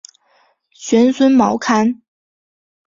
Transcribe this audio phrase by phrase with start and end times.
[0.71, 2.01] 玄孙毛堪。